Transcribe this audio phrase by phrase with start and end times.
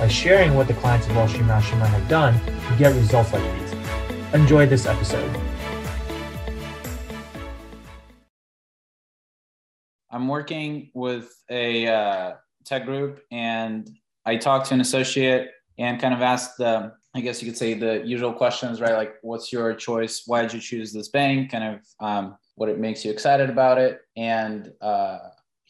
[0.00, 3.42] by sharing what the clients of Wall Street Mastermind have done to get results like
[3.60, 3.72] these.
[4.32, 5.40] Enjoy this episode.
[10.10, 12.32] I'm working with a uh,
[12.64, 13.88] tech group and
[14.26, 17.74] I talked to an associate and kind of asked the, I guess you could say
[17.74, 18.94] the usual questions, right?
[18.94, 20.22] Like, what's your choice?
[20.26, 21.50] Why did you choose this bank?
[21.50, 24.00] Kind of um, what it makes you excited about it.
[24.16, 25.18] And uh,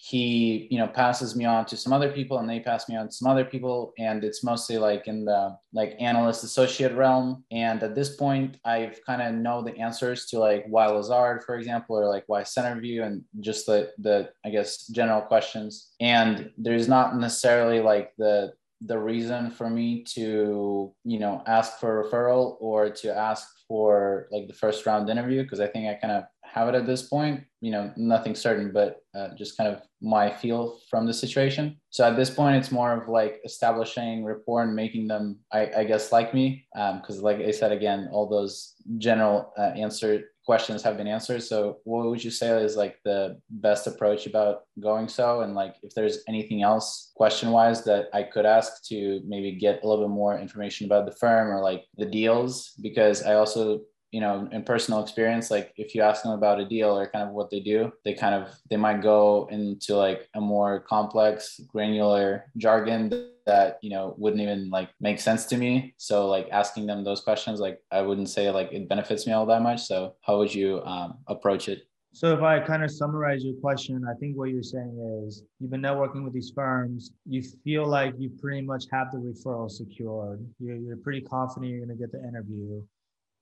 [0.06, 3.06] he you know passes me on to some other people and they pass me on
[3.06, 3.94] to some other people.
[3.98, 7.42] And it's mostly like in the like analyst associate realm.
[7.50, 11.56] And at this point i've kind of know the answers to like why lazard for
[11.56, 15.94] example or like why centerview and just the the i guess general questions.
[16.00, 18.52] And there's not necessarily like the
[18.84, 24.48] the reason for me to you know ask for referral or to ask for like
[24.48, 25.42] the first round interview.
[25.44, 26.24] Because i think i kind of
[26.55, 27.42] have it at this point.
[27.60, 31.80] You know, nothing certain, but uh, just kind of my feel from the situation.
[31.91, 35.84] So at this point, it's more of like establishing rapport and making them, I, I
[35.84, 36.66] guess, like me.
[36.72, 41.42] Because, um, like I said again, all those general uh, answer questions have been answered.
[41.42, 45.41] So, what would you say is like the best approach about going so?
[45.41, 49.83] And like, if there's anything else question wise that I could ask to maybe get
[49.83, 53.80] a little bit more information about the firm or like the deals, because I also
[54.15, 57.29] you know in personal experience like if you ask them about a deal or kind
[57.29, 61.61] of what they do they kind of they might go into like a more complex
[61.67, 63.01] granular jargon
[63.45, 67.23] that you know wouldn't even like make sense to me so like asking them those
[67.23, 70.55] questions like i wouldn't say like it benefits me all that much so how would
[70.55, 71.83] you um, approach it
[72.13, 75.73] so if I kind of summarize your question, I think what you're saying is you've
[75.73, 77.11] been networking with these firms.
[77.29, 80.39] You feel like you pretty much have the referral secured.
[80.61, 82.80] You're, you're pretty confident you're going to get the interview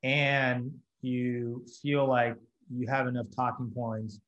[0.02, 2.36] and you feel like
[2.70, 4.20] you have enough talking points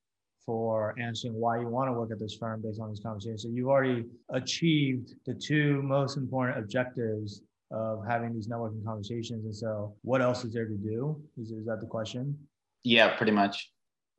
[0.45, 3.39] for answering why you want to work at this firm based on this conversation.
[3.39, 9.45] So you've already achieved the two most important objectives of having these networking conversations.
[9.45, 11.21] And so what else is there to do?
[11.41, 12.39] Is, is that the question?
[12.83, 13.71] Yeah, pretty much.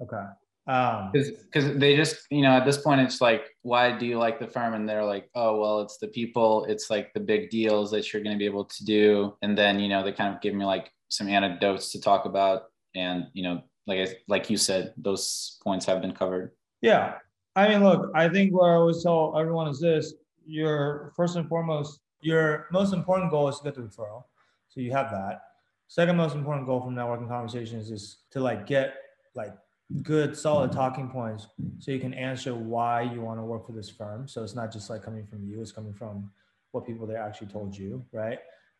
[0.01, 0.23] Okay.
[0.65, 4.39] Because um, they just, you know, at this point, it's like, why do you like
[4.39, 4.73] the firm?
[4.73, 8.23] And they're like, oh, well, it's the people, it's like the big deals that you're
[8.23, 9.35] going to be able to do.
[9.43, 12.63] And then, you know, they kind of give me like some anecdotes to talk about.
[12.95, 16.51] And you know like I, like you said those points have been covered.
[16.81, 17.15] Yeah.
[17.55, 20.13] I mean look i think what i always tell everyone is this.
[20.45, 24.23] Your first and foremost your most important goal is to get the referral.
[24.69, 25.41] So you have that.
[25.87, 28.95] Second most important goal from networking conversations is to like get
[29.35, 29.53] like
[30.01, 31.47] good solid talking points
[31.77, 34.27] so you can answer why you want to work for this firm.
[34.27, 36.31] So it's not just like coming from you it's coming from
[36.71, 38.39] what people they actually told you right?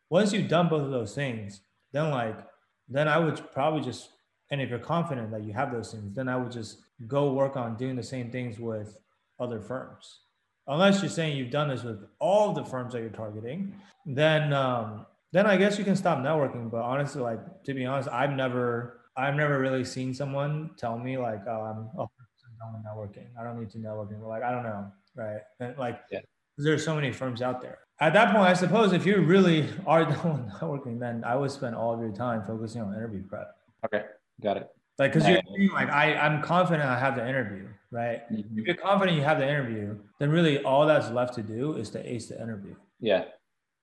[0.09, 1.61] Once you've done both of those things
[1.95, 2.37] then like
[2.89, 4.09] then I would probably just
[4.51, 7.57] and if you're confident that you have those things, then I would just go work
[7.57, 8.97] on doing the same things with
[9.39, 10.19] other firms.
[10.67, 13.73] Unless you're saying you've done this with all the firms that you're targeting,
[14.05, 16.69] then um, then I guess you can stop networking.
[16.69, 21.17] But honestly, like to be honest, I've never I've never really seen someone tell me
[21.17, 23.27] like um, oh, I'm done networking.
[23.39, 24.21] I don't need to networking.
[24.21, 25.41] Like I don't know, right?
[25.59, 26.19] And like yeah.
[26.57, 30.03] there's so many firms out there at that point, I suppose if you really are
[30.23, 33.55] done networking, then I would spend all of your time focusing on interview prep.
[33.85, 34.05] Okay,
[34.41, 34.69] got it.
[34.97, 35.41] Like, because you're
[35.73, 38.21] like, I, I'm confident I have the interview, right?
[38.31, 38.59] Mm-hmm.
[38.59, 41.89] If you're confident you have the interview, then really all that's left to do is
[41.91, 42.75] to ace the interview.
[43.01, 43.25] Yeah,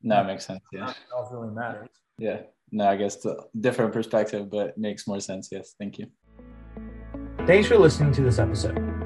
[0.03, 0.61] no, it makes sense.
[0.72, 1.89] Yeah, all really matters.
[2.17, 2.41] Yeah,
[2.71, 5.51] no, I guess the different perspective, but makes more sense.
[5.53, 6.06] Yes, thank you.
[7.47, 9.02] Thanks for listening to this episode.